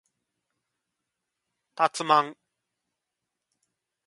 [1.75, 2.35] たつまん